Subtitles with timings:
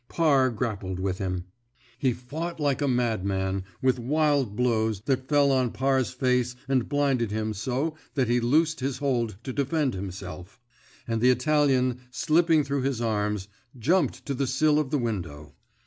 [0.09, 1.43] Parr grappled with him.
[1.99, 7.29] He fought like a madman, with wild blows that fell on Parr's face and blinded
[7.29, 10.59] him so that he loosed his hold to defend himself;
[11.07, 15.53] and the Italian, slipping through his arms, jumped to the sill of the window.